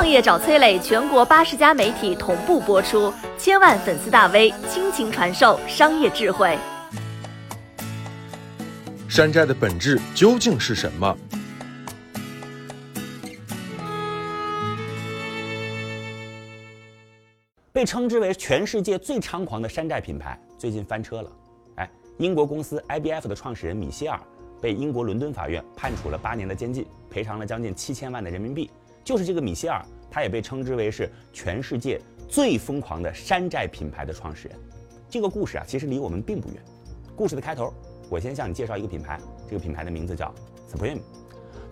[0.00, 6.56] 创业找崔磊，全国八十家媒体同步播出，千万粉丝大 V 倾情传授商业智慧。
[9.10, 11.14] 山寨的本质究竟是什么？
[17.70, 21.30] 被称之为全世界最猖狂的山寨品牌，最近翻车了。
[21.74, 24.18] 哎，英国公司 IBF 的创始人米歇尔
[24.62, 28.70] 被英国伦敦法院判处了八年的监禁，赔偿了将近七千万的人民币。
[29.04, 34.58] 就是这个米歇尔，他也被称之为是全世界最疯狂的山寨品牌的创始人。
[35.08, 36.62] 这个故事啊，其实离我们并不远。
[37.16, 37.72] 故事的开头。
[38.08, 40.34] 我先向你介绍一个品牌，这个品牌的名字叫
[40.68, 40.98] Supreme。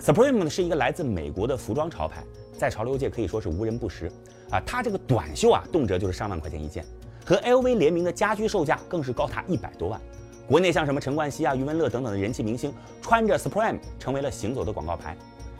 [0.00, 2.22] Supreme 呢是一个来自美国的服装潮牌，
[2.56, 4.06] 在潮流界可以说是无人不识
[4.50, 4.62] 啊。
[4.64, 6.84] 它这个短袖啊，动辄就是上万块钱一件，
[7.24, 10.00] 和 LV 联名的家居售价更是高达一百多万。
[10.46, 12.72] 国内像什么陈冠希啊、余文乐等等的人气明星，
[13.02, 15.16] 穿着 Supreme 成为了行走的广告牌。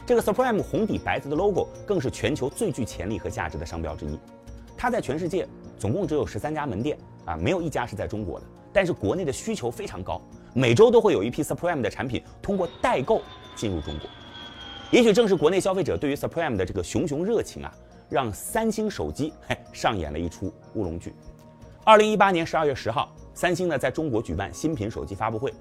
[0.08, 4.18] 这个 Supreme 红底白字的 logo 更是全球最具潜力和价值的商标之一。
[4.74, 5.46] 它在全世界
[5.78, 8.46] 总共只有十三家门店啊，没有一家是在中国的。
[8.72, 10.18] 但是国内的需求非常高。
[10.54, 13.20] 每周都会有一批 Supreme 的产品通过代购
[13.54, 14.08] 进入中国，
[14.90, 17.70] 也许正是国内消费者对于 Supreme 的这个熊熊热情啊，
[18.08, 21.12] 让三星手机嘿上演了一出乌龙剧。
[21.84, 25.52] 二零一八年十二月十号，三星呢在中国举办新品手机发布会，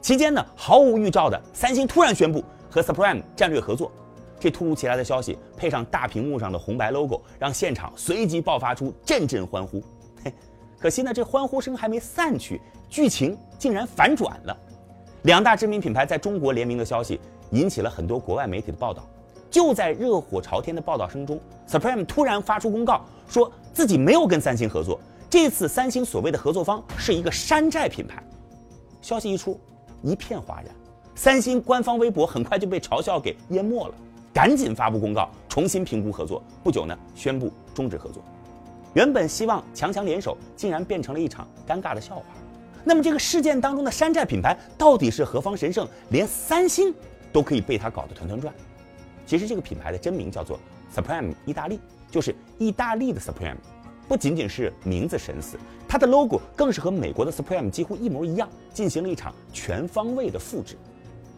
[0.00, 2.44] 期间呢毫无预兆的，三星突然宣布
[2.76, 3.90] 和 Supreme 战略合作。
[4.38, 9.82] 这突如其来的消息配上大屏幕上的红白 logo，让现场随即爆发出阵阵欢呼。
[10.22, 10.32] 嘿，
[10.78, 12.60] 可惜呢这欢呼声还没散去。
[12.90, 14.56] 剧情竟然反转了，
[15.22, 17.18] 两大知名品牌在中国联名的消息
[17.50, 19.02] 引起了很多国外媒体的报道。
[19.50, 25.00] 就在热火朝天的报道声中，Supreme 突然发出公告，说自己没有跟三星合作。
[25.30, 28.22] 这次三星所谓的合作方是一个山寨品牌。
[29.00, 29.58] 消息一出，
[30.02, 30.74] 一片哗然，
[31.16, 33.94] 三星官方微博很快就被嘲笑给淹没了，
[34.34, 36.42] 赶紧发布公告，重新评估合作。
[36.62, 38.22] 不久呢，宣布终止合作。
[38.92, 42.22] 原本希望强强联手，竟然变成了一场尴尬的笑话。
[42.84, 45.88] 那么这个事件当中的山寨品牌到底是何方神圣？
[46.10, 46.94] 连三星
[47.32, 48.52] 都可以被他搞得团团转。
[49.24, 50.60] 其实这个品牌的真名叫做
[50.94, 53.56] Supreme 意大利，就是意大利的 Supreme。
[54.06, 60.76] 不仅仅是名字神似，它的 logo 更是和美国的 Supreme 几乎一模一样，进行了一场全方位的复制。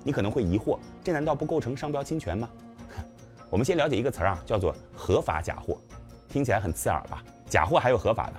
[0.08, 2.48] 你可能会疑惑，这难道不构成商标侵权吗？
[3.50, 5.76] 我们先了解一个词儿啊，叫做合法假货，
[6.30, 7.22] 听起来很刺耳吧？
[7.46, 8.32] 假货还有合法的？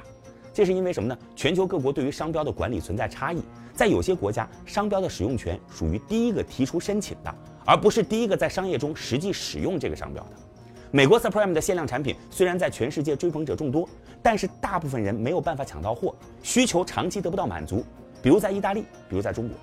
[0.52, 1.16] 这是因为什么呢？
[1.36, 3.44] 全球各国对于商标的管理存在差异，
[3.76, 7.32] 在有些国家，商标的使用权属于第一个提出申请的，
[7.68, 10.32] 而不是第一个在商业中实际使用这个商标的。
[10.90, 13.88] 美国 Supreme 的限量产品虽然在全世界追捧者众多，
[14.24, 17.86] 但是大部分人没有办法抢到货，需求长期得不到满足。
[18.24, 19.56] 比如在意大利，比如在中国，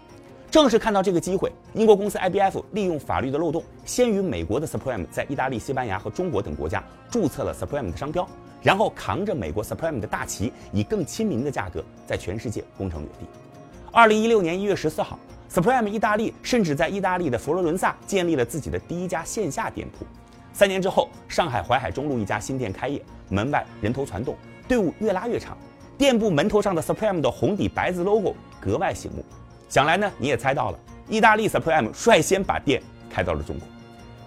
[0.57, 8.27] 正是看到这个机会，英国公司 IBF 利用法律的漏洞，先于美国的 Supreme 在意大利、西班牙和中国等国家注册了 Supreme 的商标。
[8.63, 13.27] 然后扛着美国 Supreme 的大旗，以更亲民的价格在全世界攻城略地。
[13.93, 15.19] 二零一六年一月十四号
[15.53, 20.07] ，Supreme 意大利甚至在意大利的佛罗伦萨建立了自己的第一家线下店铺。
[20.55, 24.35] 三年之后，上海淮海中路一家新店开业，门外人头攒动，
[24.67, 25.55] 队伍越拉越长。
[25.99, 29.23] 店铺门头上的 Supreme 的红底白字 logo 格外醒目。
[29.69, 30.79] 想来呢，你也猜到了，
[31.09, 33.67] 意大利 Supreme 率先把店开到了中国。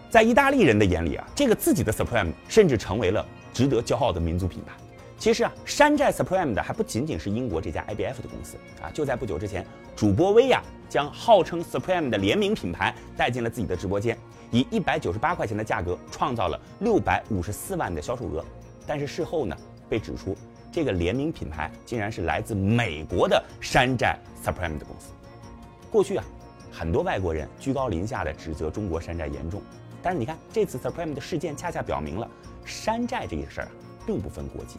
[0.10, 3.26] 在意大利人的眼里啊，这个自己的 Supreme 甚至成为了。
[3.52, 4.72] 值得骄傲的民族品牌。
[5.18, 8.90] 其实啊，山寨 Supreme 的还不仅仅是英国这家 IBF 的公司啊。
[8.94, 14.18] 就在不久之前，主播薇娅将号称 Supreme 的联名品牌带进了自己的直播间，
[14.52, 18.46] 以一百九十八块钱的价格创造了六百五十四万的销售额。
[18.88, 19.58] 但是事后呢，
[19.90, 20.38] 被指出
[20.72, 25.10] 这个联名品牌竟然是来自美国的山寨 Supreme 的公司。
[25.92, 26.24] 过去啊，
[26.72, 29.62] 很多外国人居高临下的指责中国山寨严重，
[30.02, 32.30] 但是你看这次 Supreme 的事件恰恰表明了。
[32.66, 33.72] 山寨这个事儿啊，
[34.06, 34.78] 并不分国籍，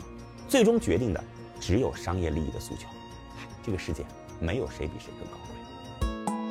[0.49, 1.25] 最终决定的
[1.59, 2.87] 只有商业利益的诉求。
[3.63, 4.05] 这个世界
[4.39, 5.60] 没有谁比谁更高贵。